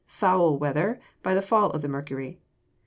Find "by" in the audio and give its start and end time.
1.21-1.35